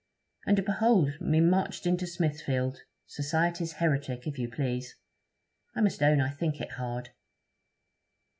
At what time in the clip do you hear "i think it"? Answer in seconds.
6.19-6.71